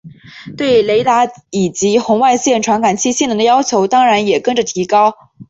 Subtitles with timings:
[0.57, 5.13] 对雷达以及红外线传感器性能的要求当然也跟着提高。